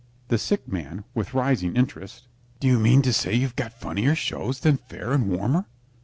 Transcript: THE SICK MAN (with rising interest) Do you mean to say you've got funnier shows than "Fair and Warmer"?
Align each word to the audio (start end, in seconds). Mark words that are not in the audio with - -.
THE 0.29 0.39
SICK 0.39 0.67
MAN 0.67 1.03
(with 1.13 1.35
rising 1.35 1.75
interest) 1.75 2.27
Do 2.59 2.67
you 2.67 2.79
mean 2.79 3.03
to 3.03 3.13
say 3.13 3.35
you've 3.35 3.55
got 3.55 3.71
funnier 3.79 4.15
shows 4.15 4.61
than 4.61 4.77
"Fair 4.77 5.11
and 5.11 5.29
Warmer"? 5.29 5.65